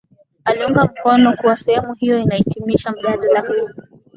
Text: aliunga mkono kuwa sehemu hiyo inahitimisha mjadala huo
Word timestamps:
aliunga 0.45 0.83
mkono 0.83 1.33
kuwa 1.37 1.55
sehemu 1.55 1.93
hiyo 1.93 2.19
inahitimisha 2.19 2.91
mjadala 2.91 3.39
huo 3.39 3.69